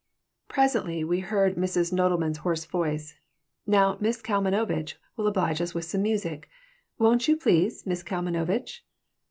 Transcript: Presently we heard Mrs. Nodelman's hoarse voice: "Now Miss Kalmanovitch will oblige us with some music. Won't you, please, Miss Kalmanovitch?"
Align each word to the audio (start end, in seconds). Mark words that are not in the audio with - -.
Presently 0.47 1.03
we 1.03 1.19
heard 1.19 1.57
Mrs. 1.57 1.93
Nodelman's 1.93 2.39
hoarse 2.39 2.65
voice: 2.65 3.19
"Now 3.67 3.99
Miss 4.01 4.19
Kalmanovitch 4.19 4.95
will 5.15 5.27
oblige 5.27 5.61
us 5.61 5.75
with 5.75 5.85
some 5.85 6.01
music. 6.01 6.49
Won't 6.97 7.27
you, 7.27 7.37
please, 7.37 7.85
Miss 7.85 8.01
Kalmanovitch?" 8.01 8.83